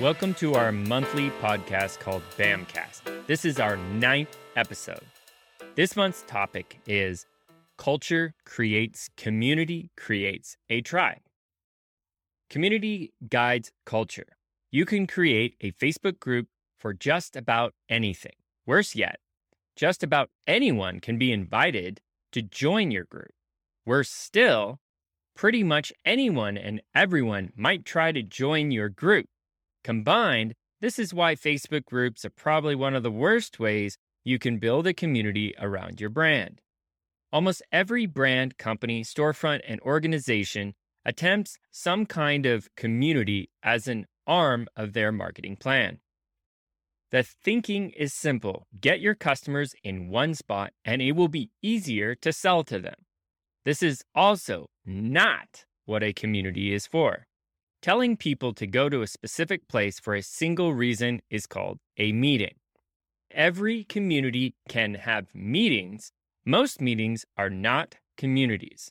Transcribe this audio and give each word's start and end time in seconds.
Welcome 0.00 0.34
to 0.34 0.54
our 0.54 0.70
monthly 0.70 1.30
podcast 1.42 1.98
called 1.98 2.22
BAMcast. 2.36 3.26
This 3.26 3.44
is 3.44 3.58
our 3.58 3.76
ninth 3.76 4.38
episode. 4.54 5.02
This 5.74 5.96
month's 5.96 6.22
topic 6.28 6.78
is 6.86 7.26
Culture 7.78 8.32
creates 8.46 9.10
community, 9.16 9.90
creates 9.96 10.56
a 10.70 10.82
tribe. 10.82 11.18
Community 12.48 13.12
guides 13.28 13.72
culture. 13.84 14.36
You 14.70 14.86
can 14.86 15.08
create 15.08 15.56
a 15.60 15.72
Facebook 15.72 16.20
group 16.20 16.46
for 16.78 16.94
just 16.94 17.34
about 17.34 17.74
anything. 17.88 18.36
Worse 18.66 18.94
yet, 18.94 19.18
just 19.74 20.04
about 20.04 20.30
anyone 20.46 21.00
can 21.00 21.18
be 21.18 21.32
invited 21.32 22.00
to 22.30 22.42
join 22.42 22.92
your 22.92 23.04
group. 23.04 23.32
Worse 23.84 24.10
still, 24.10 24.78
pretty 25.34 25.64
much 25.64 25.92
anyone 26.04 26.56
and 26.56 26.82
everyone 26.94 27.52
might 27.56 27.84
try 27.84 28.12
to 28.12 28.22
join 28.22 28.70
your 28.70 28.88
group. 28.88 29.26
Combined, 29.84 30.54
this 30.80 30.98
is 30.98 31.14
why 31.14 31.34
Facebook 31.34 31.84
groups 31.84 32.24
are 32.24 32.30
probably 32.30 32.74
one 32.74 32.94
of 32.94 33.02
the 33.02 33.10
worst 33.10 33.58
ways 33.58 33.98
you 34.24 34.38
can 34.38 34.58
build 34.58 34.86
a 34.86 34.94
community 34.94 35.54
around 35.58 36.00
your 36.00 36.10
brand. 36.10 36.60
Almost 37.32 37.62
every 37.72 38.06
brand, 38.06 38.58
company, 38.58 39.02
storefront, 39.02 39.60
and 39.66 39.80
organization 39.80 40.74
attempts 41.04 41.58
some 41.70 42.06
kind 42.06 42.46
of 42.46 42.68
community 42.76 43.50
as 43.62 43.88
an 43.88 44.06
arm 44.26 44.66
of 44.76 44.92
their 44.92 45.10
marketing 45.10 45.56
plan. 45.56 45.98
The 47.10 47.22
thinking 47.22 47.90
is 47.90 48.12
simple 48.12 48.66
get 48.78 49.00
your 49.00 49.14
customers 49.14 49.74
in 49.82 50.10
one 50.10 50.34
spot, 50.34 50.72
and 50.84 51.00
it 51.00 51.12
will 51.12 51.28
be 51.28 51.50
easier 51.62 52.14
to 52.16 52.32
sell 52.32 52.62
to 52.64 52.78
them. 52.78 53.06
This 53.64 53.82
is 53.82 54.04
also 54.14 54.68
not 54.84 55.64
what 55.86 56.02
a 56.02 56.12
community 56.12 56.74
is 56.74 56.86
for. 56.86 57.26
Telling 57.80 58.16
people 58.16 58.52
to 58.54 58.66
go 58.66 58.88
to 58.88 59.02
a 59.02 59.06
specific 59.06 59.68
place 59.68 60.00
for 60.00 60.16
a 60.16 60.22
single 60.22 60.74
reason 60.74 61.20
is 61.30 61.46
called 61.46 61.78
a 61.96 62.10
meeting. 62.10 62.54
Every 63.30 63.84
community 63.84 64.56
can 64.68 64.94
have 64.94 65.26
meetings. 65.32 66.10
Most 66.44 66.80
meetings 66.80 67.24
are 67.36 67.50
not 67.50 67.94
communities. 68.16 68.90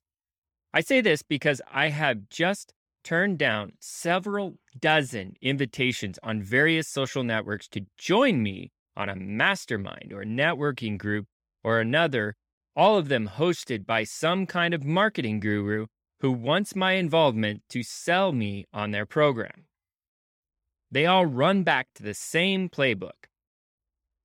I 0.74 0.80
say 0.80 1.02
this 1.02 1.22
because 1.22 1.62
I 1.70 1.90
have 1.90 2.30
just 2.30 2.74
turned 3.04 3.38
down 3.38 3.74
several 3.82 4.56
dozen 4.80 5.34
invitations 5.42 6.18
on 6.24 6.42
various 6.42 6.88
social 6.88 7.24
networks 7.24 7.68
to 7.70 7.86
join 7.98 8.42
me 8.42 8.72
on 8.96 9.10
a 9.10 9.16
mastermind 9.16 10.14
or 10.14 10.24
networking 10.24 10.98
group 10.98 11.26
or 11.62 11.82
another, 11.82 12.36
all 12.74 12.98
of 12.98 13.10
them 13.10 13.32
hosted 13.36 13.86
by 13.86 14.06
some 14.06 14.46
kind 14.46 14.74
of 14.74 14.86
marketing 14.86 15.42
guru 15.42 15.88
who 16.20 16.32
wants 16.32 16.76
my 16.76 16.94
involvement 16.94 17.62
to 17.70 17.84
sell 17.84 18.32
me 18.32 18.66
on 18.74 18.92
their 18.92 19.06
program. 19.06 19.66
They 20.90 21.06
all 21.06 21.26
run 21.26 21.64
back 21.64 21.88
to 21.96 22.04
the 22.04 22.14
same 22.14 22.70
playbook. 22.70 23.28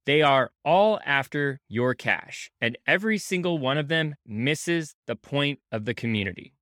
They 0.04 0.22
are 0.22 0.50
all 0.64 1.00
after 1.04 1.60
your 1.68 1.94
cash, 1.94 2.50
and 2.60 2.76
every 2.86 3.18
single 3.18 3.58
one 3.58 3.78
of 3.78 3.88
them 3.88 4.16
misses 4.26 4.94
the 5.06 5.16
point 5.16 5.60
of 5.70 5.84
the 5.84 5.94
community. 5.94 6.54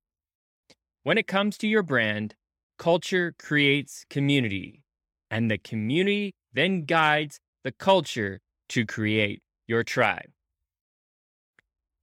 When 1.03 1.17
it 1.17 1.27
comes 1.27 1.57
to 1.59 1.67
your 1.67 1.81
brand, 1.81 2.35
culture 2.77 3.33
creates 3.39 4.05
community, 4.09 4.83
and 5.31 5.49
the 5.49 5.57
community 5.57 6.35
then 6.53 6.85
guides 6.85 7.39
the 7.63 7.71
culture 7.71 8.41
to 8.69 8.85
create 8.85 9.41
your 9.67 9.83
tribe. 9.83 10.29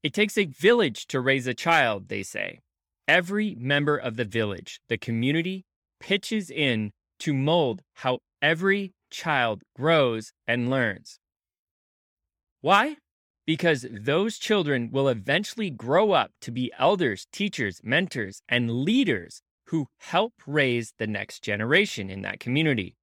It 0.02 0.12
takes 0.12 0.38
a 0.38 0.46
village 0.46 1.06
to 1.08 1.20
raise 1.20 1.46
a 1.46 1.54
child, 1.54 2.08
they 2.08 2.22
say. 2.22 2.60
Every 3.08 3.56
member 3.58 3.96
of 3.96 4.16
the 4.16 4.24
village, 4.24 4.80
the 4.88 4.98
community, 4.98 5.64
pitches 5.98 6.50
in 6.50 6.92
to 7.20 7.34
mold 7.34 7.82
how 7.94 8.20
every 8.40 8.92
child 9.10 9.62
grows 9.74 10.32
and 10.46 10.70
learns. 10.70 11.18
Why? 12.60 12.98
because 13.48 13.86
those 13.90 14.36
children 14.36 14.90
will 14.92 15.08
eventually 15.08 15.70
grow 15.70 16.12
up 16.12 16.32
to 16.38 16.50
be 16.50 16.70
elders, 16.78 17.26
teachers, 17.32 17.80
mentors, 17.82 18.42
and 18.46 18.70
leaders 18.84 19.40
who 19.68 19.86
help 20.00 20.34
raise 20.46 20.92
the 20.98 21.06
next 21.06 21.42
generation 21.42 22.10
in 22.10 22.20
that 22.20 22.40
community. 22.40 22.98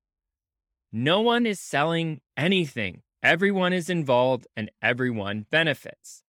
No 0.92 1.20
one 1.20 1.48
is 1.48 1.60
selling 1.60 2.22
anything. 2.38 3.02
Everyone 3.24 3.74
is 3.74 3.90
involved 3.90 4.46
and 4.56 4.70
everyone 4.84 5.48
benefits. 5.50 6.22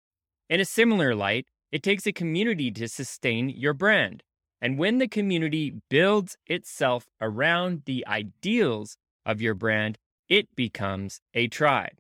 In 0.49 0.61
a 0.61 0.65
similar 0.65 1.15
light, 1.15 1.49
it 1.77 1.83
takes 1.83 2.07
a 2.07 2.13
community 2.13 2.71
to 2.71 2.89
sustain 2.89 3.51
your 3.51 3.75
brand. 3.75 4.23
And 4.63 4.79
when 4.79 4.97
the 4.97 5.07
community 5.07 5.75
builds 5.91 6.39
itself 6.47 7.05
around 7.21 7.83
the 7.85 8.03
ideals 8.07 8.97
of 9.27 9.43
your 9.43 9.53
brand, 9.53 9.99
it 10.27 10.57
becomes 10.57 11.21
a 11.35 11.49
tribe. 11.49 11.99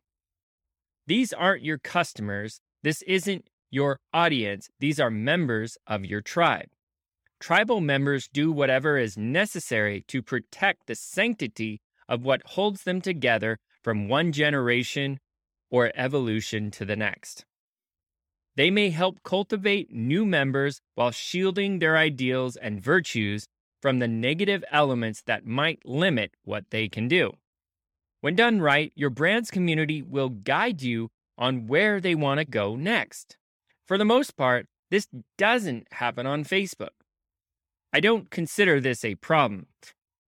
These 1.06 1.34
aren't 1.34 1.62
your 1.62 1.76
customers. 1.76 2.62
This 2.82 3.02
isn't 3.02 3.50
your 3.70 3.98
audience. 4.14 4.70
These 4.80 4.98
are 4.98 5.10
members 5.10 5.76
of 5.86 6.06
your 6.06 6.22
tribe. 6.22 6.70
Tribal 7.38 7.82
members 7.82 8.30
do 8.32 8.50
whatever 8.50 8.96
is 8.96 9.18
necessary 9.18 10.06
to 10.08 10.22
protect 10.22 10.86
the 10.86 10.94
sanctity 10.94 11.82
of 12.08 12.24
what 12.24 12.40
holds 12.46 12.84
them 12.84 13.02
together 13.02 13.58
from 13.82 14.08
one 14.08 14.32
generation 14.32 15.18
or 15.70 15.92
evolution 15.94 16.70
to 16.70 16.86
the 16.86 16.96
next. 16.96 17.44
They 18.56 18.70
may 18.70 18.90
help 18.90 19.22
cultivate 19.22 19.92
new 19.92 20.24
members 20.24 20.80
while 20.94 21.10
shielding 21.10 21.78
their 21.78 21.96
ideals 21.96 22.56
and 22.56 22.80
virtues 22.80 23.46
from 23.82 23.98
the 23.98 24.08
negative 24.08 24.64
elements 24.72 25.22
that 25.26 25.46
might 25.46 25.84
limit 25.84 26.32
what 26.42 26.70
they 26.70 26.88
can 26.88 27.06
do. 27.06 27.32
When 28.22 28.34
done 28.34 28.60
right, 28.60 28.92
your 28.96 29.10
brand's 29.10 29.50
community 29.50 30.00
will 30.00 30.30
guide 30.30 30.80
you 30.80 31.10
on 31.36 31.66
where 31.66 32.00
they 32.00 32.14
want 32.14 32.38
to 32.38 32.46
go 32.46 32.76
next. 32.76 33.36
For 33.86 33.98
the 33.98 34.04
most 34.04 34.36
part, 34.36 34.66
this 34.90 35.06
doesn't 35.36 35.86
happen 35.92 36.26
on 36.26 36.44
Facebook. 36.44 36.96
I 37.92 38.00
don't 38.00 38.30
consider 38.30 38.80
this 38.80 39.04
a 39.04 39.16
problem. 39.16 39.66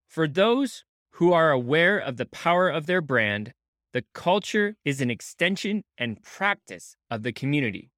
For 0.07 0.29
those 0.29 0.85
who 1.13 1.33
are 1.33 1.51
aware 1.51 1.99
of 1.99 2.19
the 2.19 2.27
power 2.27 2.69
of 2.69 2.87
their 2.87 3.01
brand, 3.01 3.53
the 3.93 4.05
culture 4.13 4.77
is 4.85 5.01
an 5.01 5.11
extension 5.11 5.83
and 5.97 6.23
practice 6.23 6.95
of 7.11 7.23
the 7.23 7.33
community. 7.33 7.91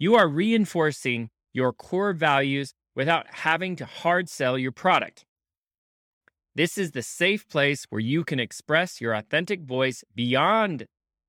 You 0.00 0.14
are 0.14 0.26
reinforcing 0.26 1.28
your 1.52 1.74
core 1.74 2.14
values 2.14 2.72
without 2.96 3.26
having 3.34 3.76
to 3.76 3.84
hard 3.84 4.30
sell 4.30 4.56
your 4.56 4.72
product. 4.72 5.26
This 6.54 6.78
is 6.78 6.92
the 6.92 7.02
safe 7.02 7.46
place 7.46 7.84
where 7.90 8.00
you 8.00 8.24
can 8.24 8.40
express 8.40 9.02
your 9.02 9.12
authentic 9.12 9.60
voice 9.60 10.02
beyond 10.14 10.86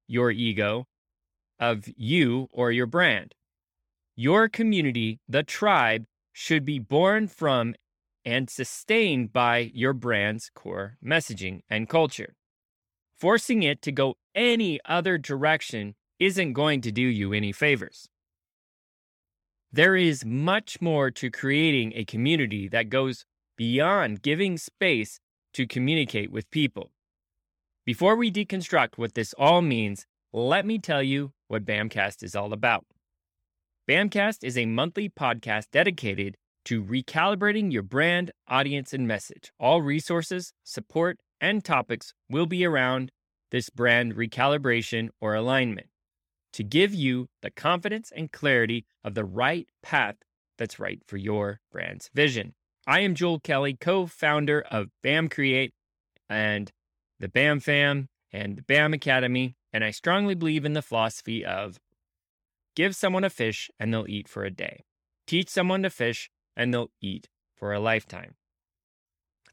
your 0.07 0.31
ego 0.31 0.85
of 1.59 1.83
you 1.97 2.47
or 2.53 2.71
your 2.71 2.85
brand. 2.85 3.35
Your 4.15 4.47
community, 4.47 5.19
the 5.27 5.43
tribe, 5.43 6.05
should 6.31 6.63
be 6.63 6.79
born 6.79 7.28
from 7.28 7.75
and 8.23 8.49
sustained 8.49 9.34
by 9.34 9.69
your 9.73 9.91
brand's 9.91 10.49
core 10.55 10.96
messaging 11.03 11.59
and 11.69 11.90
culture. 11.90 12.35
Forcing 13.17 13.63
it 13.63 13.81
to 13.81 13.91
go 13.91 14.16
any 14.34 14.79
other 14.85 15.17
direction 15.17 15.96
isn't 16.19 16.53
going 16.53 16.79
to 16.81 16.91
do 16.93 17.01
you 17.01 17.34
any 17.34 17.51
favors. 17.51 18.07
There 19.73 19.96
is 19.96 20.26
much 20.26 20.82
more 20.82 21.09
to 21.12 21.32
creating 21.32 21.94
a 21.96 22.03
community 22.03 22.68
that 22.68 22.90
goes 22.90 23.23
beyond 23.56 24.22
giving 24.22 24.58
space 24.58 25.22
to 25.53 25.66
communicate 25.66 26.29
with 26.29 26.52
people. 26.52 26.91
Before 27.85 28.18
we 28.18 28.29
deconstruct 28.29 28.97
what 28.97 29.14
this 29.14 29.34
all 29.38 29.62
means, 29.62 30.06
let 30.34 30.66
me 30.66 30.78
tell 30.78 31.02
you 31.02 31.32
what 31.47 31.64
BAMcast 31.64 32.22
is 32.22 32.35
all 32.35 32.52
about. 32.52 32.85
BAMcast 33.90 34.44
is 34.44 34.58
a 34.58 34.66
monthly 34.66 35.08
podcast 35.08 35.68
dedicated 35.72 36.35
to 36.66 36.84
recalibrating 36.84 37.72
your 37.72 37.84
brand, 37.84 38.32
audience, 38.50 38.91
and 38.94 39.08
message. 39.08 39.53
All 39.58 39.82
resources, 39.82 40.52
support, 40.66 41.18
and 41.40 41.64
topics 41.64 42.14
will 42.29 42.46
be 42.46 42.66
around 42.66 43.09
this 43.52 43.70
brand 43.70 44.16
recalibration 44.16 45.08
or 45.22 45.34
alignment 45.34 45.88
to 46.53 46.63
give 46.63 46.93
you 46.93 47.27
the 47.41 47.49
confidence 47.49 48.11
and 48.15 48.31
clarity 48.31 48.85
of 49.03 49.13
the 49.13 49.25
right 49.25 49.67
path 49.81 50.15
that's 50.57 50.79
right 50.79 51.01
for 51.07 51.17
your 51.17 51.59
brand's 51.71 52.09
vision. 52.13 52.53
I 52.85 53.01
am 53.01 53.15
Joel 53.15 53.39
Kelly, 53.39 53.73
co 53.73 54.07
founder 54.07 54.61
of 54.69 54.89
BAM 55.03 55.29
Create 55.29 55.73
and 56.29 56.71
the 57.19 57.29
BAM 57.29 57.59
Fam 57.59 58.09
and 58.31 58.57
the 58.57 58.63
BAM 58.63 58.93
Academy, 58.93 59.55
and 59.71 59.83
I 59.83 59.91
strongly 59.91 60.35
believe 60.35 60.65
in 60.65 60.73
the 60.73 60.81
philosophy 60.81 61.45
of 61.45 61.79
give 62.75 62.95
someone 62.95 63.23
a 63.23 63.29
fish 63.29 63.69
and 63.79 63.93
they'll 63.93 64.07
eat 64.07 64.27
for 64.27 64.43
a 64.43 64.51
day, 64.51 64.85
teach 65.27 65.49
someone 65.49 65.83
to 65.83 65.89
fish 65.89 66.29
and 66.55 66.73
they'll 66.73 66.91
eat 67.01 67.27
for 67.55 67.73
a 67.73 67.79
lifetime. 67.79 68.35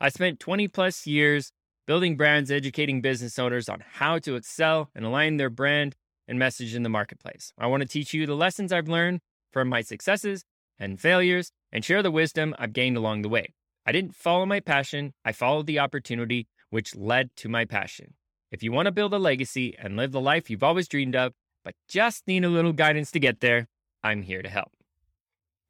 I 0.01 0.09
spent 0.09 0.41
20 0.41 0.69
plus 0.69 1.07
years 1.07 1.53
building 1.87 2.17
brands, 2.17 2.51
educating 2.51 3.01
business 3.01 3.39
owners 3.39 3.69
on 3.69 3.83
how 3.95 4.19
to 4.19 4.37
excel 4.37 4.91
and 4.95 5.05
align 5.05 5.37
their 5.37 5.51
brand 5.51 5.97
and 6.29 6.39
message 6.39 6.75
in 6.75 6.83
the 6.83 6.89
marketplace. 6.89 7.53
I 7.59 7.67
want 7.67 7.83
to 7.83 7.89
teach 7.89 8.15
you 8.15 8.27
the 8.27 8.37
lessons 8.37 8.73
I've 8.73 8.89
learned 8.89 9.21
from 9.53 9.69
my 9.69 9.81
successes 9.81 10.45
and 10.79 11.01
failures 11.01 11.51
and 11.73 11.85
share 11.85 12.03
the 12.03 12.11
wisdom 12.11 12.55
I've 12.59 12.73
gained 12.73 12.97
along 12.97 13.23
the 13.23 13.29
way. 13.29 13.55
I 13.87 13.93
didn't 13.93 14.15
follow 14.15 14.45
my 14.45 14.61
passion, 14.61 15.15
I 15.25 15.33
followed 15.33 15.67
the 15.67 15.79
opportunity, 15.79 16.47
which 16.71 16.95
led 16.95 17.31
to 17.37 17.49
my 17.49 17.65
passion. 17.65 18.15
If 18.53 18.63
you 18.63 18.71
want 18.71 18.87
to 18.87 18.93
build 18.93 19.15
a 19.15 19.19
legacy 19.19 19.75
and 19.79 19.97
live 19.97 20.13
the 20.13 20.21
life 20.21 20.51
you've 20.51 20.63
always 20.63 20.89
dreamed 20.89 21.17
of, 21.17 21.33
but 21.65 21.75
just 21.89 22.27
need 22.27 22.45
a 22.45 22.49
little 22.49 22.73
guidance 22.73 23.11
to 23.13 23.19
get 23.19 23.41
there, 23.41 23.67
I'm 24.03 24.23
here 24.23 24.43
to 24.43 24.49
help. 24.49 24.73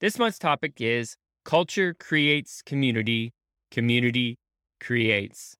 This 0.00 0.18
month's 0.18 0.38
topic 0.38 0.80
is 0.80 1.16
Culture 1.44 1.94
Creates 1.94 2.62
Community, 2.62 3.32
Community 3.70 4.38
Creates 4.80 5.56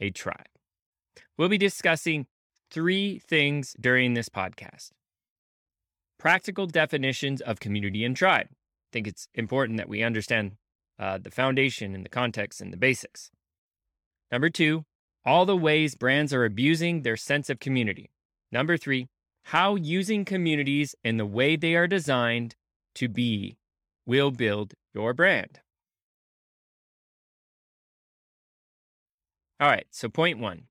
a 0.00 0.10
Tribe. 0.10 0.46
We'll 1.38 1.48
be 1.48 1.58
discussing 1.58 2.26
three 2.70 3.18
things 3.18 3.74
during 3.80 4.14
this 4.14 4.28
podcast 4.28 4.90
practical 6.18 6.66
definitions 6.66 7.40
of 7.40 7.60
community 7.60 8.04
and 8.04 8.14
tribe. 8.14 8.46
I 8.50 8.88
think 8.92 9.06
it's 9.06 9.26
important 9.34 9.78
that 9.78 9.88
we 9.88 10.02
understand 10.02 10.52
uh, 10.98 11.16
the 11.16 11.30
foundation 11.30 11.94
and 11.94 12.04
the 12.04 12.10
context 12.10 12.60
and 12.60 12.70
the 12.70 12.76
basics. 12.76 13.30
Number 14.30 14.50
two, 14.50 14.84
all 15.24 15.46
the 15.46 15.56
ways 15.56 15.94
brands 15.94 16.34
are 16.34 16.44
abusing 16.44 17.02
their 17.02 17.16
sense 17.16 17.48
of 17.48 17.58
community. 17.58 18.10
Number 18.52 18.76
three, 18.76 19.08
how 19.44 19.76
using 19.76 20.26
communities 20.26 20.94
in 21.02 21.16
the 21.16 21.24
way 21.24 21.56
they 21.56 21.74
are 21.74 21.86
designed 21.86 22.54
to 22.96 23.08
be 23.08 23.56
will 24.04 24.30
build 24.30 24.74
your 24.92 25.14
brand. 25.14 25.60
All 29.58 29.68
right, 29.68 29.86
so 29.90 30.08
point 30.08 30.38
one 30.38 30.64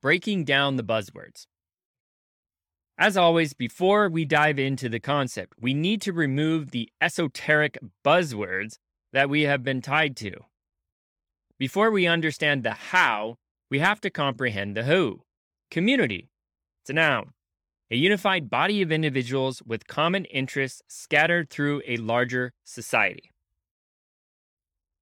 breaking 0.00 0.44
down 0.44 0.76
the 0.76 0.84
buzzwords. 0.84 1.46
As 2.98 3.16
always, 3.16 3.54
before 3.54 4.08
we 4.08 4.24
dive 4.24 4.58
into 4.58 4.88
the 4.88 5.00
concept, 5.00 5.54
we 5.60 5.72
need 5.72 6.02
to 6.02 6.12
remove 6.12 6.70
the 6.70 6.90
esoteric 7.00 7.78
buzzwords 8.04 8.76
that 9.12 9.30
we 9.30 9.42
have 9.42 9.62
been 9.62 9.80
tied 9.80 10.16
to. 10.18 10.32
Before 11.58 11.90
we 11.90 12.06
understand 12.06 12.62
the 12.62 12.72
how, 12.72 13.36
we 13.70 13.78
have 13.78 14.00
to 14.02 14.10
comprehend 14.10 14.76
the 14.76 14.84
who. 14.84 15.22
Community. 15.70 16.28
It's 16.82 16.90
a 16.90 16.94
noun. 16.94 17.32
A 17.90 17.96
unified 17.96 18.50
body 18.50 18.82
of 18.82 18.92
individuals 18.92 19.62
with 19.66 19.86
common 19.86 20.24
interests 20.26 20.82
scattered 20.88 21.50
through 21.50 21.82
a 21.86 21.96
larger 21.96 22.52
society. 22.64 23.30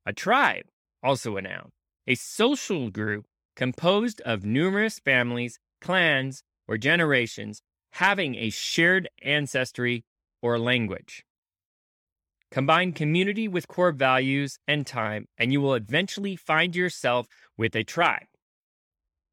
A 0.06 0.12
tribe, 0.12 0.64
also 1.02 1.36
a 1.36 1.42
noun. 1.42 1.70
A 2.06 2.14
social 2.14 2.90
group 2.90 3.26
composed 3.58 4.20
of 4.20 4.44
numerous 4.44 5.00
families, 5.00 5.58
clans, 5.81 6.44
or 6.69 6.78
generations 6.78 7.60
having 7.90 8.37
a 8.37 8.50
shared 8.50 9.08
ancestry 9.22 10.05
or 10.40 10.60
language. 10.60 11.25
Combine 12.52 12.93
community 12.93 13.49
with 13.49 13.66
core 13.66 13.90
values 13.90 14.60
and 14.69 14.87
time, 14.87 15.26
and 15.37 15.52
you 15.52 15.60
will 15.60 15.75
eventually 15.75 16.37
find 16.37 16.76
yourself 16.76 17.26
with 17.56 17.75
a 17.75 17.82
tribe. 17.82 18.28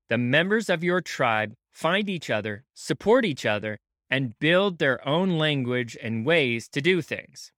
The 0.09 0.17
members 0.17 0.71
of 0.71 0.83
your 0.83 1.01
tribe 1.01 1.53
find 1.71 2.09
each 2.09 2.31
other, 2.31 2.65
support 2.73 3.25
each 3.25 3.45
other, 3.45 3.77
and 4.09 4.37
build 4.39 4.79
their 4.79 5.07
own 5.07 5.37
language 5.37 5.95
and 6.01 6.25
ways 6.25 6.67
to 6.69 6.81
do 6.81 7.03
things. 7.03 7.51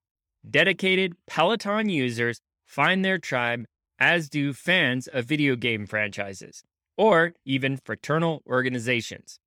Dedicated 0.48 1.14
Peloton 1.28 1.88
users 1.88 2.42
find 2.66 3.06
their 3.06 3.18
tribe, 3.18 3.66
as 4.00 4.30
do 4.30 4.54
fans 4.54 5.08
of 5.08 5.26
video 5.26 5.56
game 5.56 5.86
franchises, 5.86 6.64
or 6.98 7.34
even 7.46 7.78
fraternal 7.78 8.44
organizations. 8.48 9.40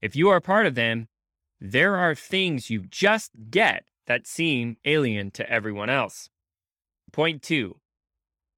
If 0.00 0.14
you 0.14 0.28
are 0.28 0.40
part 0.40 0.66
of 0.66 0.74
them, 0.74 1.08
there 1.60 1.96
are 1.96 2.14
things 2.14 2.70
you 2.70 2.84
just 2.88 3.32
get 3.50 3.84
that 4.06 4.26
seem 4.26 4.76
alien 4.84 5.30
to 5.32 5.50
everyone 5.50 5.90
else. 5.90 6.28
Point 7.12 7.42
two, 7.42 7.76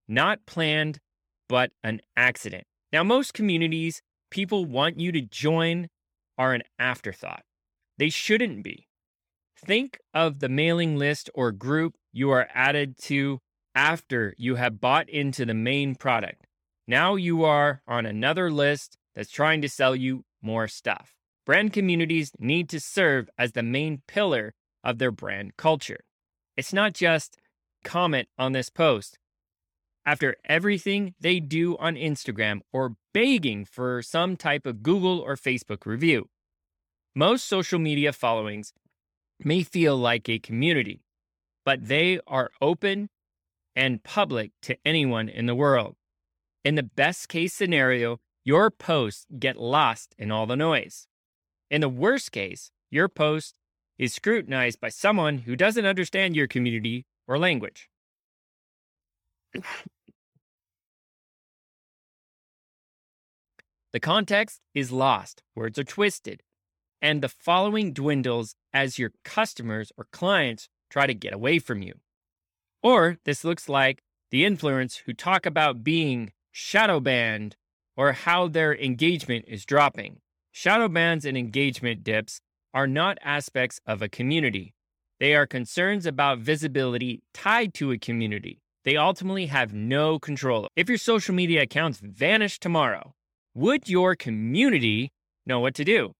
not 0.06 0.46
planned, 0.46 1.00
but 1.48 1.70
an 1.82 2.00
accident. 2.16 2.64
Now, 2.92 3.04
most 3.04 3.34
communities 3.34 4.02
people 4.30 4.64
want 4.64 4.98
you 4.98 5.12
to 5.12 5.20
join 5.20 5.88
are 6.38 6.54
an 6.54 6.62
afterthought. 6.78 7.42
They 7.98 8.10
shouldn't 8.10 8.62
be. 8.62 8.86
Think 9.56 9.98
of 10.14 10.38
the 10.38 10.48
mailing 10.48 10.96
list 10.96 11.28
or 11.34 11.52
group 11.52 11.96
you 12.12 12.30
are 12.30 12.48
added 12.54 12.96
to 13.02 13.40
after 13.74 14.34
you 14.36 14.56
have 14.56 14.80
bought 14.80 15.08
into 15.08 15.44
the 15.44 15.54
main 15.54 15.94
product. 15.94 16.46
Now 16.86 17.14
you 17.14 17.44
are 17.44 17.82
on 17.86 18.06
another 18.06 18.50
list 18.50 18.96
that's 19.14 19.30
trying 19.30 19.62
to 19.62 19.68
sell 19.68 19.94
you 19.94 20.24
more 20.42 20.68
stuff. 20.68 21.14
Brand 21.46 21.72
communities 21.72 22.32
need 22.38 22.68
to 22.70 22.80
serve 22.80 23.28
as 23.38 23.52
the 23.52 23.62
main 23.62 24.02
pillar 24.06 24.54
of 24.82 24.98
their 24.98 25.10
brand 25.10 25.56
culture. 25.56 26.00
It's 26.56 26.72
not 26.72 26.94
just 26.94 27.38
comment 27.84 28.28
on 28.38 28.52
this 28.52 28.70
post 28.70 29.18
after 30.04 30.36
everything 30.44 31.14
they 31.20 31.40
do 31.40 31.76
on 31.78 31.94
Instagram 31.94 32.60
or 32.72 32.96
begging 33.12 33.64
for 33.64 34.02
some 34.02 34.36
type 34.36 34.66
of 34.66 34.82
Google 34.82 35.20
or 35.20 35.36
Facebook 35.36 35.86
review. 35.86 36.28
Most 37.14 37.46
social 37.46 37.78
media 37.78 38.12
followings 38.12 38.72
may 39.38 39.62
feel 39.62 39.96
like 39.96 40.28
a 40.28 40.38
community, 40.38 41.02
but 41.64 41.88
they 41.88 42.20
are 42.26 42.50
open 42.60 43.08
and 43.74 44.02
public 44.02 44.52
to 44.62 44.76
anyone 44.84 45.28
in 45.28 45.46
the 45.46 45.54
world. 45.54 45.96
In 46.64 46.74
the 46.74 46.82
best 46.82 47.28
case 47.28 47.54
scenario, 47.54 48.18
your 48.44 48.70
posts 48.70 49.26
get 49.38 49.56
lost 49.56 50.14
in 50.18 50.30
all 50.30 50.46
the 50.46 50.56
noise. 50.56 51.06
In 51.70 51.80
the 51.80 51.88
worst 51.88 52.32
case, 52.32 52.70
your 52.90 53.08
post 53.08 53.54
is 53.98 54.14
scrutinized 54.14 54.80
by 54.80 54.88
someone 54.88 55.38
who 55.38 55.54
doesn't 55.54 55.86
understand 55.86 56.34
your 56.34 56.46
community 56.46 57.06
or 57.28 57.38
language. 57.38 57.88
the 63.92 64.00
context 64.00 64.60
is 64.74 64.90
lost, 64.90 65.42
words 65.54 65.78
are 65.78 65.84
twisted, 65.84 66.42
and 67.02 67.22
the 67.22 67.28
following 67.28 67.92
dwindles 67.92 68.56
as 68.72 68.98
your 68.98 69.12
customers 69.24 69.92
or 69.96 70.06
clients 70.12 70.68
try 70.88 71.06
to 71.06 71.14
get 71.14 71.32
away 71.32 71.58
from 71.58 71.82
you. 71.82 71.94
Or 72.82 73.18
this 73.24 73.44
looks 73.44 73.68
like 73.68 74.02
the 74.30 74.44
influencers 74.44 75.02
who 75.04 75.12
talk 75.12 75.44
about 75.44 75.84
being 75.84 76.32
shadow 76.50 77.00
banned 77.00 77.56
or 77.96 78.12
how 78.12 78.48
their 78.48 78.74
engagement 78.74 79.44
is 79.46 79.64
dropping. 79.64 80.20
Shadow 80.52 80.88
bans 80.88 81.24
and 81.24 81.36
engagement 81.36 82.02
dips 82.02 82.40
are 82.72 82.86
not 82.86 83.18
aspects 83.22 83.80
of 83.86 84.00
a 84.00 84.08
community. 84.08 84.74
They 85.18 85.34
are 85.34 85.46
concerns 85.46 86.06
about 86.06 86.38
visibility 86.38 87.22
tied 87.34 87.74
to 87.74 87.92
a 87.92 87.98
community. 87.98 88.62
They 88.84 88.96
ultimately 88.96 89.46
have 89.46 89.74
no 89.74 90.18
control. 90.18 90.68
If 90.74 90.88
your 90.88 90.96
social 90.96 91.34
media 91.34 91.62
accounts 91.62 92.00
vanish 92.02 92.58
tomorrow, 92.58 93.12
would 93.54 93.88
your 93.88 94.16
community 94.16 95.12
know 95.44 95.60
what 95.60 95.74
to 95.74 95.84
do? 95.84 96.12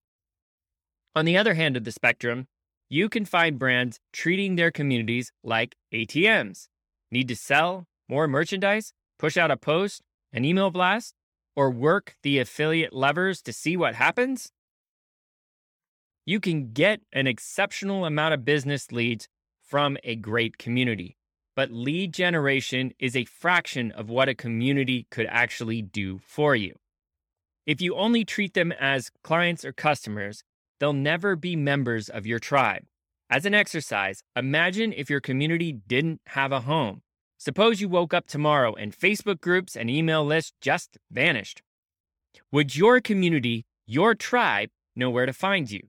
On 1.16 1.24
the 1.24 1.38
other 1.38 1.54
hand 1.54 1.76
of 1.76 1.84
the 1.84 1.92
spectrum, 1.92 2.46
you 2.90 3.09
can 3.09 3.25
find 3.25 3.59
brands 3.59 3.99
treating 4.12 4.56
their 4.56 4.70
communities 4.70 5.32
like 5.42 5.76
ATMs. 5.94 6.68
Need 7.11 7.28
to 7.28 7.37
sell 7.37 7.87
more 8.09 8.28
merchandise, 8.28 8.92
push 9.18 9.38
out 9.38 9.50
a 9.50 9.56
post, 9.56 10.02
an 10.32 10.44
email 10.44 10.70
blast, 10.70 11.14
or 11.56 11.70
work 11.70 12.16
the 12.23 12.38
affiliate 12.38 12.92
levers 12.92 13.40
to 13.42 13.52
see 13.52 13.78
what 13.78 13.94
happens? 13.94 14.52
you 16.30 16.38
can 16.38 16.73
get 16.73 17.00
an 17.12 17.26
exceptional 17.26 18.04
amount 18.04 18.32
of 18.35 18.44
business 18.44 18.92
leads 18.92 19.26
from 19.61 19.97
a 20.04 20.14
great 20.14 20.59
community. 20.59 21.16
But 21.56 21.73
lead 21.73 22.14
generation 22.14 22.92
is 23.00 23.16
a 23.16 23.25
fraction 23.25 23.90
of 23.90 24.09
what 24.09 24.28
a 24.28 24.35
community 24.35 25.09
could 25.11 25.26
actually 25.28 25.82
do 25.82 26.20
for 26.25 26.54
you. 26.54 26.76
If 27.66 27.80
you 27.80 27.97
only 27.97 28.25
treat 28.25 28.54
them 28.54 28.70
as 28.70 29.11
clients 29.25 29.64
or 29.64 29.73
customers, 29.73 30.44
they'll 30.80 30.92
never 30.92 31.37
be 31.37 31.54
members 31.54 32.08
of 32.08 32.26
your 32.26 32.38
tribe. 32.40 32.84
As 33.30 33.46
an 33.46 33.54
exercise, 33.54 34.25
imagine 34.34 34.92
if 34.92 35.08
your 35.08 35.20
community 35.20 35.72
didn't 35.72 36.20
have 36.26 36.50
a 36.50 36.62
home. 36.62 37.02
Suppose 37.38 37.80
you 37.80 37.88
woke 37.88 38.12
up 38.12 38.26
tomorrow 38.26 38.75
and 38.75 38.92
Facebook 38.92 39.40
groups 39.40 39.76
and 39.76 39.88
email 39.88 40.25
lists 40.25 40.52
just 40.60 40.99
vanished. 41.12 41.62
Would 42.50 42.75
your 42.75 43.00
community, 43.00 43.66
your 43.87 44.14
tribe, 44.14 44.70
know 44.96 45.10
where 45.10 45.26
to 45.26 45.32
find 45.32 45.70
you? 45.70 45.82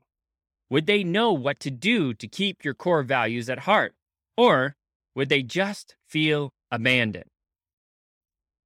Would 0.70 0.86
they 0.86 1.04
know 1.04 1.34
what 1.34 1.60
to 1.62 1.72
do 1.72 2.14
to 2.14 2.28
keep 2.28 2.64
your 2.64 2.74
core 2.74 3.04
values 3.04 3.50
at 3.50 3.60
heart? 3.60 3.96
Or 4.38 4.76
would 5.16 5.30
they 5.30 5.44
just 5.44 5.96
feel 6.08 6.54
abandoned? 6.72 7.26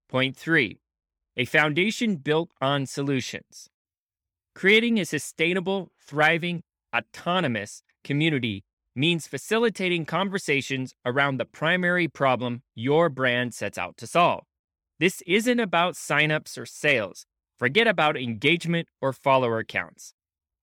Point 0.10 0.36
three, 0.36 0.79
a 1.36 1.46
foundation 1.46 2.17
built 2.17 2.51
on 2.62 2.86
solutions. 2.86 3.70
Creating 4.55 4.97
a 4.97 5.05
sustainable, 5.05 5.91
thriving, 6.01 6.63
autonomous 6.95 7.83
community 8.05 8.63
means 8.95 9.27
facilitating 9.27 10.05
conversations 10.05 10.93
around 11.05 11.38
the 11.38 11.45
primary 11.45 12.07
problem 12.07 12.62
your 12.74 13.09
brand 13.09 13.53
sets 13.53 13.77
out 13.77 13.97
to 13.97 14.07
solve. 14.07 14.45
This 14.97 15.21
isn't 15.27 15.59
about 15.59 15.95
signups 15.95 16.57
or 16.57 16.65
sales. 16.65 17.25
Forget 17.59 17.85
about 17.85 18.15
engagement 18.15 18.88
or 19.01 19.12
follower 19.12 19.62
counts. 19.65 20.13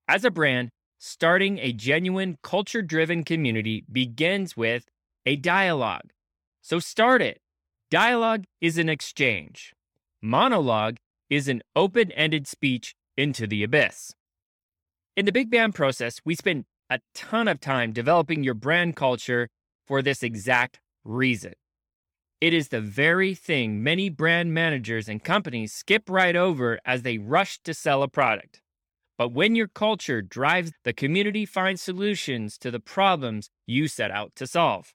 As 0.09 0.25
a 0.25 0.31
brand, 0.31 0.71
starting 0.99 1.59
a 1.59 1.75
genuine 1.75 2.39
culture 2.43 2.81
driven 2.81 3.25
community 3.25 3.85
begins 3.93 4.57
with 4.57 4.87
a 5.27 5.37
dialogue. 5.37 6.13
So 6.63 6.79
start 6.79 7.21
it. 7.21 7.43
Dialogue 7.91 8.45
is 8.63 8.79
an 8.79 8.89
exchange. 8.89 9.75
monologue 10.23 10.97
is 11.29 11.49
an 11.49 11.63
open 11.77 12.11
ended 12.13 12.47
speech 12.47 12.95
into 13.17 13.47
the 13.47 13.63
abyss. 13.63 14.15
In 15.17 15.27
the 15.27 15.33
Big 15.33 15.51
BAM 15.51 15.73
process, 15.73 16.21
we 16.25 16.35
spend 16.35 16.65
a 16.89 17.01
ton 17.15 17.49
of 17.49 17.61
time 17.61 17.93
developing 17.93 18.43
your 18.43 18.55
brand 18.55 18.97
culture 18.97 19.49
for 19.87 20.03
this 20.03 20.23
exact 20.23 20.81
reason. 21.05 21.55
It 22.41 22.53
is 22.53 22.69
the 22.69 22.81
very 22.81 23.35
thing 23.35 23.83
many 23.83 24.09
brand 24.09 24.53
managers 24.53 25.09
and 25.09 25.23
companies 25.23 25.73
skip 25.73 26.11
right 26.11 26.35
over 26.35 26.81
as 26.85 27.03
they 27.03 27.19
rush 27.19 27.61
to 27.61 27.73
sell 27.73 28.03
a 28.03 28.09
product. 28.09 28.61
But 29.17 29.33
when 29.33 29.55
your 29.55 29.69
culture 29.69 30.23
drives 30.23 30.73
the 30.83 30.93
community 30.93 31.47
finds 31.47 31.83
solutions 31.83 32.59
to 32.59 32.71
the 32.71 32.81
problems 32.81 33.51
you 33.67 33.87
set 33.87 34.11
out 34.11 34.35
to 34.37 34.47
solve. 34.47 34.93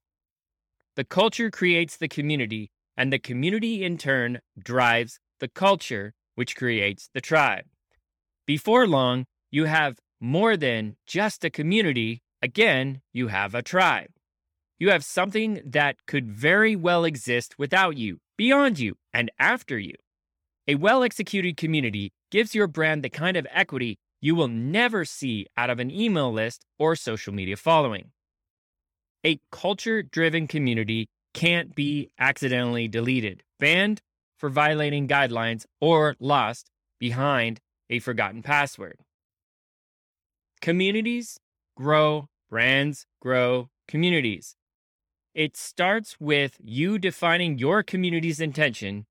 The 0.95 1.05
culture 1.05 1.49
creates 1.49 1.95
the 1.95 2.07
community, 2.07 2.71
and 2.97 3.13
the 3.13 3.19
community 3.19 3.83
in 3.83 3.97
turn 3.97 4.39
drives 4.61 5.19
the 5.39 5.47
culture, 5.47 6.13
which 6.35 6.55
creates 6.55 7.09
the 7.13 7.21
tribe. 7.21 7.65
Before 8.47 8.87
long, 8.87 9.25
you 9.51 9.65
have 9.65 9.99
more 10.21 10.55
than 10.55 10.95
just 11.05 11.43
a 11.43 11.49
community. 11.49 12.21
Again, 12.41 13.01
you 13.11 13.27
have 13.27 13.53
a 13.53 13.61
tribe. 13.61 14.09
You 14.79 14.89
have 14.91 15.03
something 15.03 15.61
that 15.65 15.97
could 16.07 16.31
very 16.31 16.73
well 16.73 17.03
exist 17.03 17.55
without 17.59 17.97
you, 17.97 18.19
beyond 18.37 18.79
you, 18.79 18.95
and 19.13 19.29
after 19.37 19.77
you. 19.77 19.95
A 20.65 20.75
well 20.75 21.03
executed 21.03 21.57
community 21.57 22.13
gives 22.31 22.55
your 22.55 22.67
brand 22.67 23.03
the 23.03 23.09
kind 23.09 23.35
of 23.35 23.45
equity 23.51 23.97
you 24.21 24.33
will 24.33 24.47
never 24.47 25.03
see 25.03 25.45
out 25.57 25.69
of 25.69 25.79
an 25.79 25.91
email 25.91 26.31
list 26.31 26.63
or 26.79 26.95
social 26.95 27.33
media 27.33 27.57
following. 27.57 28.11
A 29.25 29.39
culture 29.51 30.01
driven 30.01 30.47
community 30.47 31.09
can't 31.33 31.75
be 31.75 32.11
accidentally 32.17 32.87
deleted, 32.87 33.43
banned 33.59 33.99
for 34.37 34.49
violating 34.49 35.05
guidelines, 35.05 35.65
or 35.81 36.15
lost 36.19 36.69
behind 36.97 37.59
a 37.89 37.99
forgotten 37.99 38.43
password. 38.43 38.99
Communities 40.61 41.39
grow, 41.75 42.27
brands 42.49 43.05
grow, 43.21 43.69
communities. 43.87 44.55
It 45.33 45.55
starts 45.55 46.17
with 46.19 46.57
you 46.63 46.97
defining 46.97 47.59
your 47.59 47.83
community's 47.83 48.41
intention, 48.41 49.05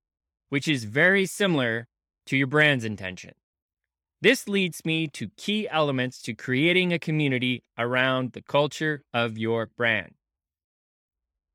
which 0.49 0.66
is 0.66 0.85
very 0.85 1.25
similar 1.25 1.87
to 2.26 2.37
your 2.37 2.49
brand's 2.49 2.85
intention. 2.85 3.33
This 4.21 4.49
leads 4.49 4.85
me 4.85 5.06
to 5.09 5.28
key 5.37 5.68
elements 5.68 6.21
to 6.23 6.35
creating 6.35 6.92
a 6.92 6.99
community 6.99 7.62
around 7.78 8.33
the 8.33 8.42
culture 8.42 9.04
of 9.14 9.38
your 9.38 9.71
brand 9.76 10.14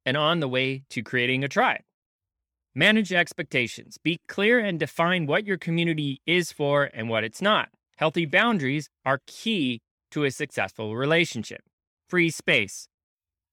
and 0.06 0.16
on 0.16 0.40
the 0.40 0.48
way 0.48 0.84
to 0.90 1.04
creating 1.04 1.44
a 1.44 1.48
tribe. 1.48 1.82
Manage 2.74 3.12
expectations. 3.12 3.98
Be 4.02 4.22
clear 4.30 4.58
and 4.58 4.80
define 4.80 5.26
what 5.26 5.46
your 5.46 5.58
community 5.58 6.22
is 6.26 6.54
for 6.54 6.90
and 6.94 7.10
what 7.10 7.26
it's 7.26 7.42
not. 7.42 7.68
Healthy 7.98 8.28
boundaries 8.28 8.90
are 9.06 9.20
key 9.28 9.82
to 10.12 10.24
a 10.24 10.32
successful 10.32 10.96
relationship. 10.96 11.64
Free 12.08 12.30
space. 12.30 12.88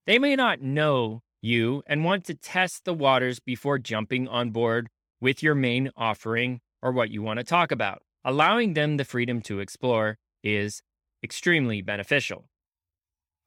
They 0.07 0.19
may 0.19 0.37
not 0.37 0.61
know 0.61 1.19
you 1.41 1.83
and 1.85 2.05
want 2.05 2.23
to 2.25 2.33
test 2.33 2.85
the 2.85 2.93
waters 2.93 3.41
before 3.41 3.77
jumping 3.77 4.29
on 4.29 4.51
board 4.51 4.87
with 5.19 5.43
your 5.43 5.53
main 5.53 5.91
offering 5.97 6.61
or 6.81 6.93
what 6.93 7.11
you 7.11 7.21
want 7.21 7.39
to 7.39 7.43
talk 7.43 7.73
about. 7.73 8.01
Allowing 8.23 8.73
them 8.73 8.95
the 8.95 9.03
freedom 9.03 9.41
to 9.41 9.59
explore 9.59 10.17
is 10.45 10.81
extremely 11.21 11.81
beneficial. 11.81 12.45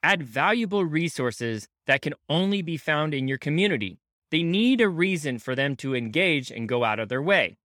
Add 0.03 0.23
valuable 0.23 0.85
resources 0.85 1.67
that 1.87 2.03
can 2.03 2.13
only 2.29 2.61
be 2.61 2.77
found 2.77 3.15
in 3.15 3.27
your 3.27 3.39
community. 3.39 4.02
They 4.33 4.43
need 4.43 4.81
a 4.81 4.89
reason 4.89 5.39
for 5.39 5.55
them 5.55 5.77
to 5.77 5.95
engage 5.95 6.51
and 6.51 6.67
go 6.67 6.85
out 6.85 6.99
of 6.99 7.11
their 7.11 7.21
way. 7.21 7.59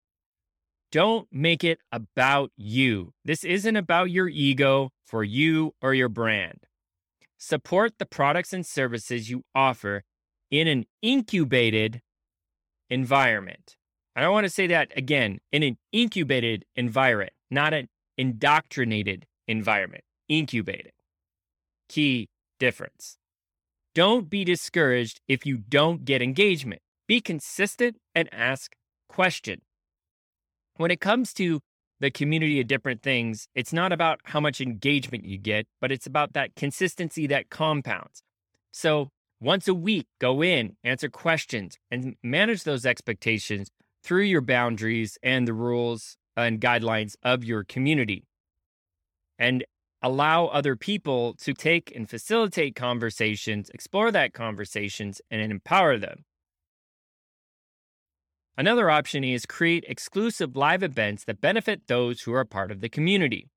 Don't 0.90 1.28
make 1.30 1.62
it 1.62 1.78
about 1.92 2.50
you. 2.56 3.12
This 3.24 3.44
isn't 3.44 3.76
about 3.76 4.10
your 4.10 4.28
ego 4.28 4.90
for 5.04 5.22
you 5.22 5.74
or 5.80 5.94
your 5.94 6.08
brand. 6.08 6.66
Support 7.38 7.98
the 7.98 8.06
products 8.06 8.52
and 8.52 8.66
services 8.66 9.30
you 9.30 9.44
offer 9.54 10.02
in 10.50 10.66
an 10.66 10.86
incubated 11.02 12.02
environment. 12.90 13.76
I 14.16 14.22
don't 14.22 14.32
want 14.32 14.46
to 14.46 14.50
say 14.50 14.66
that 14.66 14.90
again 14.96 15.38
in 15.52 15.62
an 15.62 15.78
incubated 15.92 16.64
environment, 16.74 17.32
not 17.48 17.74
an 17.74 17.88
indoctrinated 18.18 19.26
environment. 19.46 20.02
Incubated. 20.28 20.92
Key 21.88 22.28
difference. 22.58 23.18
Don't 23.96 24.28
be 24.28 24.44
discouraged 24.44 25.22
if 25.26 25.46
you 25.46 25.56
don't 25.56 26.04
get 26.04 26.20
engagement. 26.20 26.82
Be 27.06 27.22
consistent 27.22 27.96
and 28.14 28.28
ask 28.30 28.76
questions. 29.08 29.62
When 30.76 30.90
it 30.90 31.00
comes 31.00 31.32
to 31.32 31.60
the 31.98 32.10
community 32.10 32.60
of 32.60 32.66
different 32.66 33.00
things, 33.00 33.48
it's 33.54 33.72
not 33.72 33.92
about 33.92 34.20
how 34.24 34.38
much 34.38 34.60
engagement 34.60 35.24
you 35.24 35.38
get, 35.38 35.66
but 35.80 35.90
it's 35.90 36.06
about 36.06 36.34
that 36.34 36.54
consistency 36.56 37.26
that 37.28 37.48
compounds. 37.48 38.22
So, 38.70 39.08
once 39.40 39.66
a 39.66 39.72
week, 39.72 40.06
go 40.20 40.42
in, 40.42 40.76
answer 40.84 41.08
questions, 41.08 41.78
and 41.90 42.16
manage 42.22 42.64
those 42.64 42.84
expectations 42.84 43.70
through 44.02 44.24
your 44.24 44.42
boundaries 44.42 45.16
and 45.22 45.48
the 45.48 45.54
rules 45.54 46.18
and 46.36 46.60
guidelines 46.60 47.16
of 47.22 47.44
your 47.44 47.64
community. 47.64 48.24
And 49.38 49.64
allow 50.02 50.46
other 50.46 50.76
people 50.76 51.34
to 51.34 51.52
take 51.52 51.94
and 51.94 52.08
facilitate 52.08 52.74
conversations, 52.74 53.70
explore 53.70 54.10
that 54.12 54.32
conversations, 54.32 55.20
and 55.30 55.50
empower 55.50 55.98
them. 55.98 56.24
Another 58.58 58.90
option 58.90 59.22
is 59.22 59.44
create 59.44 59.84
exclusive 59.86 60.56
live 60.56 60.82
events 60.82 61.24
that 61.24 61.40
benefit 61.40 61.88
those 61.88 62.22
who 62.22 62.32
are 62.32 62.44
part 62.44 62.70
of 62.70 62.80
the 62.80 62.88
community, 62.88 63.50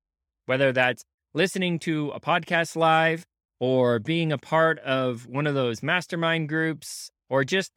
whether 0.46 0.72
that's 0.72 1.04
listening 1.32 1.78
to 1.78 2.10
a 2.10 2.20
podcast 2.20 2.76
live 2.76 3.24
or 3.60 3.98
being 3.98 4.32
a 4.32 4.38
part 4.38 4.78
of 4.80 5.26
one 5.26 5.46
of 5.46 5.54
those 5.54 5.82
mastermind 5.82 6.48
groups 6.48 7.10
or 7.30 7.44
just 7.44 7.72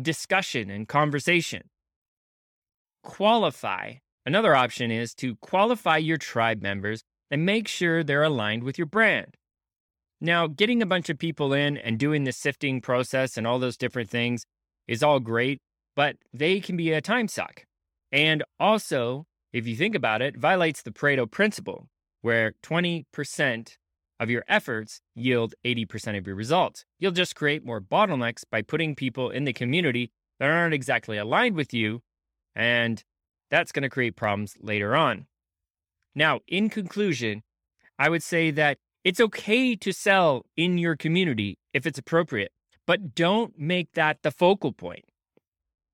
discussion 0.00 0.70
and 0.70 0.86
conversation. 0.86 1.62
Qualify. 3.02 3.94
Another 4.26 4.54
option 4.54 4.90
is 4.90 5.14
to 5.14 5.36
qualify 5.36 5.96
your 5.96 6.18
tribe 6.18 6.60
members 6.62 7.02
and 7.30 7.44
make 7.44 7.68
sure 7.68 8.02
they're 8.02 8.22
aligned 8.22 8.62
with 8.62 8.78
your 8.78 8.86
brand. 8.86 9.36
Now, 10.20 10.46
getting 10.46 10.82
a 10.82 10.86
bunch 10.86 11.08
of 11.08 11.18
people 11.18 11.52
in 11.52 11.76
and 11.76 11.98
doing 11.98 12.24
the 12.24 12.32
sifting 12.32 12.80
process 12.80 13.36
and 13.36 13.46
all 13.46 13.58
those 13.58 13.76
different 13.76 14.10
things 14.10 14.44
is 14.88 15.02
all 15.02 15.20
great, 15.20 15.60
but 15.94 16.16
they 16.32 16.60
can 16.60 16.76
be 16.76 16.92
a 16.92 17.00
time 17.00 17.28
suck. 17.28 17.64
And 18.10 18.42
also, 18.58 19.26
if 19.52 19.66
you 19.66 19.76
think 19.76 19.94
about 19.94 20.22
it, 20.22 20.36
violates 20.36 20.82
the 20.82 20.90
Pareto 20.90 21.30
principle, 21.30 21.88
where 22.22 22.54
20% 22.62 23.76
of 24.20 24.30
your 24.30 24.44
efforts 24.48 25.00
yield 25.14 25.54
80% 25.64 26.18
of 26.18 26.26
your 26.26 26.34
results. 26.34 26.84
You'll 26.98 27.12
just 27.12 27.36
create 27.36 27.64
more 27.64 27.80
bottlenecks 27.80 28.42
by 28.50 28.62
putting 28.62 28.96
people 28.96 29.30
in 29.30 29.44
the 29.44 29.52
community 29.52 30.10
that 30.40 30.50
aren't 30.50 30.74
exactly 30.74 31.16
aligned 31.16 31.54
with 31.54 31.72
you, 31.72 32.00
and 32.54 33.02
that's 33.50 33.72
going 33.72 33.84
to 33.84 33.88
create 33.88 34.16
problems 34.16 34.56
later 34.60 34.96
on. 34.96 35.26
Now, 36.18 36.40
in 36.48 36.68
conclusion, 36.68 37.44
I 37.96 38.08
would 38.08 38.24
say 38.24 38.50
that 38.50 38.78
it's 39.04 39.20
okay 39.20 39.76
to 39.76 39.92
sell 39.92 40.46
in 40.56 40.76
your 40.76 40.96
community 40.96 41.58
if 41.72 41.86
it's 41.86 42.00
appropriate, 42.00 42.50
but 42.88 43.14
don't 43.14 43.56
make 43.56 43.92
that 43.92 44.24
the 44.24 44.32
focal 44.32 44.72
point. 44.72 45.04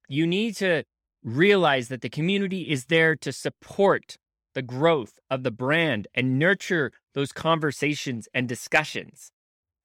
You 0.08 0.26
need 0.26 0.56
to 0.56 0.84
realize 1.22 1.88
that 1.88 2.00
the 2.00 2.08
community 2.08 2.62
is 2.62 2.86
there 2.86 3.14
to 3.16 3.32
support 3.32 4.16
the 4.54 4.62
growth 4.62 5.18
of 5.30 5.42
the 5.42 5.50
brand 5.50 6.08
and 6.14 6.38
nurture 6.38 6.90
those 7.12 7.30
conversations 7.30 8.26
and 8.32 8.48
discussions. 8.48 9.30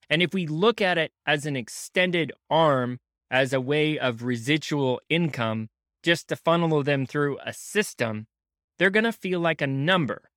And 0.09 0.21
if 0.21 0.33
we 0.33 0.47
look 0.47 0.79
at 0.79 0.97
it 0.97 1.11
as 1.25 1.45
an 1.45 1.57
extended 1.57 2.31
arm, 2.49 2.99
as 3.29 3.51
a 3.51 3.59
way 3.59 3.99
of 3.99 4.23
residual 4.23 5.01
income, 5.09 5.67
just 6.01 6.29
to 6.29 6.37
funnel 6.37 6.81
them 6.81 7.05
through 7.05 7.39
a 7.45 7.51
system, 7.51 8.27
they're 8.77 8.89
going 8.89 9.03
to 9.03 9.11
feel 9.11 9.41
like 9.41 9.61
a 9.61 9.67
number. 9.67 10.28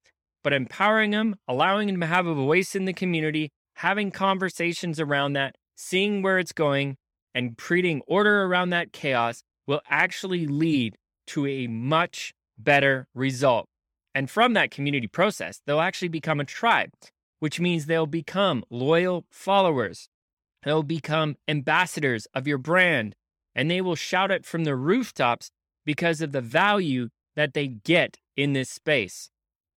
But 0.43 0.53
empowering 0.53 1.13
them, 1.13 1.37
allowing 1.47 1.87
them 1.87 2.01
to 2.01 2.07
have 2.07 2.27
a 2.27 2.35
voice 2.35 2.75
in 2.75 2.85
the 2.85 2.93
community, 2.93 3.51
having 3.77 4.11
conversations 4.11 4.99
around 4.99 5.35
that, 5.35 5.55
seeing 5.77 6.23
where 6.23 6.39
it's 6.39 6.53
going, 6.53 6.97
and 7.35 7.57
creating 7.57 8.03
order 8.07 8.43
around 8.43 8.71
that 8.71 8.93
chaos 8.93 9.43
will 9.67 9.81
actually 9.89 10.47
lead 10.47 10.97
to 11.29 11.47
a 11.47 11.67
much 11.67 12.35
better 12.59 13.07
result. 13.15 13.67
And 14.15 14.29
from 14.29 14.53
that 14.55 14.71
community 14.71 15.07
process, 15.07 15.61
they'll 15.67 15.81
actually 15.81 16.09
become 16.09 16.41
a 16.41 16.45
tribe, 16.45 16.91
which 17.41 17.61
means 17.61 17.87
they'll 17.87 18.07
become 18.07 18.65
loyal 18.71 19.25
followers. 19.31 20.09
They'll 20.65 20.83
become 20.83 21.37
ambassadors 21.49 22.27
of 22.35 22.47
your 22.47 22.59
brand, 22.59 23.15
and 23.55 23.71
they 23.71 23.81
will 23.81 23.97
shout 23.97 24.31
it 24.31 24.45
from 24.45 24.65
the 24.65 24.77
rooftops 24.77 25.51
because 25.85 26.21
of 26.21 26.33
the 26.33 26.41
value 26.41 27.09
that 27.35 27.55
they 27.55 27.67
get 27.67 28.19
in 28.37 28.53
this 28.53 28.71
space. 28.71 29.31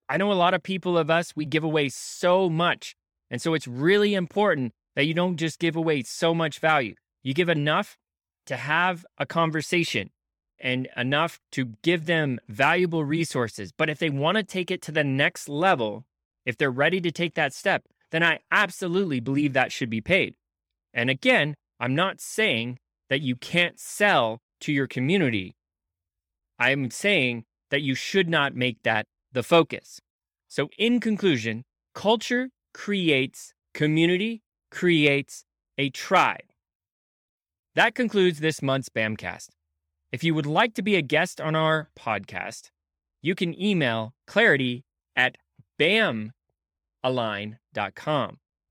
I 0.07 0.17
know 0.17 0.31
a 0.31 0.33
lot 0.33 0.53
of 0.53 0.63
people 0.63 0.97
of 0.97 1.09
us, 1.09 1.35
we 1.35 1.45
give 1.45 1.63
away 1.63 1.89
so 1.89 2.49
much. 2.49 2.95
And 3.31 3.41
so 3.41 3.53
it's 3.53 3.67
really 3.67 4.13
important 4.13 4.73
that 4.95 5.05
you 5.05 5.13
don't 5.13 5.37
just 5.37 5.59
give 5.59 5.75
away 5.75 6.03
so 6.03 6.33
much 6.33 6.59
value. 6.59 6.95
You 7.23 7.33
give 7.33 7.49
enough 7.49 7.97
to 8.45 8.55
have 8.55 9.05
a 9.17 9.25
conversation. 9.25 10.11
and 10.59 10.87
enough 10.95 11.39
to 11.51 11.73
give 11.83 12.05
them 12.05 12.39
valuable 12.47 13.03
resources. 13.03 13.71
But 13.71 13.89
if 13.89 13.99
they 13.99 14.09
want 14.09 14.37
to 14.37 14.43
take 14.43 14.71
it 14.71 14.81
to 14.83 14.91
the 14.91 15.03
next 15.03 15.49
level, 15.49 16.05
if 16.45 16.57
they're 16.57 16.71
ready 16.71 17.01
to 17.01 17.11
take 17.11 17.35
that 17.35 17.53
step, 17.53 17.83
then 18.11 18.23
I 18.23 18.39
absolutely 18.51 19.19
believe 19.19 19.53
that 19.53 19.71
should 19.71 19.89
be 19.89 20.01
paid. 20.01 20.35
And 20.93 21.09
again, 21.09 21.55
I'm 21.79 21.95
not 21.95 22.21
saying 22.21 22.79
that 23.09 23.21
you 23.21 23.35
can't 23.35 23.79
sell 23.79 24.39
to 24.61 24.71
your 24.71 24.87
community. 24.87 25.55
I'm 26.57 26.89
saying 26.89 27.43
that 27.69 27.81
you 27.81 27.95
should 27.95 28.29
not 28.29 28.55
make 28.55 28.81
that 28.83 29.07
the 29.35 29.43
focus. 29.43 30.01
So, 30.47 30.69
in 30.79 30.99
conclusion, 30.99 31.65
culture 31.93 32.49
creates 32.73 33.53
community, 33.75 34.41
creates 34.71 35.45
a 35.77 35.91
tribe. 35.91 36.49
That 37.75 37.93
concludes 37.93 38.39
this 38.39 38.63
month's 38.63 38.89
BAMcast. 38.89 39.49
If 40.11 40.23
you 40.23 40.33
would 40.33 40.47
like 40.47 40.73
to 40.75 40.81
be 40.81 40.95
a 40.95 41.03
guest 41.03 41.39
on 41.39 41.55
our 41.55 41.89
podcast, 41.99 42.71
you 43.21 43.35
can 43.35 43.61
email 43.61 44.15
clarity 44.25 44.85
at 45.15 45.37
bamalign.com 45.79 46.31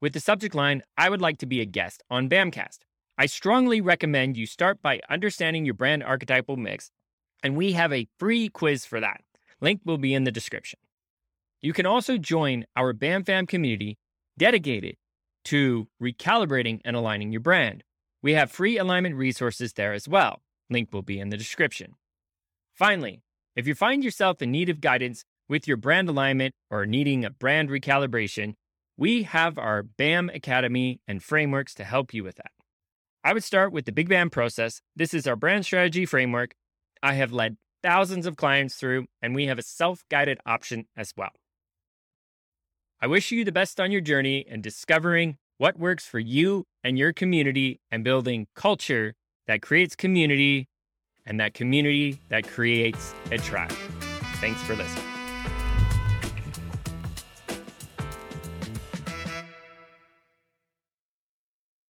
with 0.04 0.12
the 0.12 0.20
subject 0.20 0.54
line, 0.54 0.82
I 0.98 1.08
would 1.08 1.22
like 1.22 1.38
to 1.38 1.46
be 1.46 1.62
a 1.62 1.64
guest 1.64 2.02
on 2.10 2.28
BAMcast. 2.28 2.80
I 3.16 3.24
strongly 3.24 3.80
recommend 3.80 4.36
you 4.36 4.44
start 4.44 4.82
by 4.82 5.00
understanding 5.08 5.64
your 5.64 5.72
brand 5.72 6.02
archetypal 6.02 6.58
mix, 6.58 6.90
and 7.42 7.56
we 7.56 7.72
have 7.72 7.90
a 7.90 8.06
free 8.18 8.50
quiz 8.50 8.84
for 8.84 9.00
that. 9.00 9.22
Link 9.60 9.80
will 9.84 9.98
be 9.98 10.14
in 10.14 10.24
the 10.24 10.32
description. 10.32 10.78
You 11.60 11.72
can 11.72 11.86
also 11.86 12.18
join 12.18 12.66
our 12.76 12.92
BAMFam 12.92 13.48
community 13.48 13.96
dedicated 14.36 14.96
to 15.46 15.88
recalibrating 16.02 16.80
and 16.84 16.96
aligning 16.96 17.32
your 17.32 17.40
brand. 17.40 17.84
We 18.22 18.32
have 18.34 18.50
free 18.50 18.78
alignment 18.78 19.16
resources 19.16 19.74
there 19.74 19.92
as 19.92 20.08
well. 20.08 20.42
Link 20.70 20.92
will 20.92 21.02
be 21.02 21.20
in 21.20 21.28
the 21.28 21.36
description. 21.36 21.94
Finally, 22.74 23.22
if 23.54 23.66
you 23.66 23.74
find 23.74 24.02
yourself 24.02 24.42
in 24.42 24.50
need 24.50 24.68
of 24.68 24.80
guidance 24.80 25.24
with 25.48 25.68
your 25.68 25.76
brand 25.76 26.08
alignment 26.08 26.54
or 26.70 26.86
needing 26.86 27.24
a 27.24 27.30
brand 27.30 27.68
recalibration, 27.68 28.54
we 28.96 29.24
have 29.24 29.58
our 29.58 29.82
BAM 29.82 30.30
Academy 30.30 31.00
and 31.06 31.22
frameworks 31.22 31.74
to 31.74 31.84
help 31.84 32.14
you 32.14 32.24
with 32.24 32.36
that. 32.36 32.52
I 33.22 33.32
would 33.32 33.44
start 33.44 33.72
with 33.72 33.86
the 33.86 33.92
Big 33.92 34.08
BAM 34.08 34.30
process. 34.30 34.80
This 34.96 35.14
is 35.14 35.26
our 35.26 35.36
brand 35.36 35.64
strategy 35.64 36.06
framework. 36.06 36.54
I 37.02 37.14
have 37.14 37.32
led 37.32 37.56
thousands 37.84 38.24
of 38.24 38.36
clients 38.36 38.76
through, 38.76 39.06
and 39.20 39.34
we 39.34 39.46
have 39.46 39.58
a 39.58 39.62
self 39.62 40.02
guided 40.10 40.38
option 40.46 40.86
as 40.96 41.12
well. 41.16 41.32
I 43.00 43.06
wish 43.06 43.30
you 43.30 43.44
the 43.44 43.52
best 43.52 43.78
on 43.78 43.92
your 43.92 44.00
journey 44.00 44.38
in 44.48 44.62
discovering 44.62 45.36
what 45.58 45.78
works 45.78 46.06
for 46.06 46.18
you 46.18 46.64
and 46.82 46.98
your 46.98 47.12
community 47.12 47.80
and 47.90 48.02
building 48.02 48.46
culture 48.56 49.14
that 49.46 49.60
creates 49.60 49.94
community 49.94 50.66
and 51.26 51.38
that 51.38 51.52
community 51.52 52.20
that 52.30 52.48
creates 52.48 53.14
a 53.30 53.36
tribe. 53.36 53.72
Thanks 54.40 54.62
for 54.62 54.74
listening. 54.74 55.13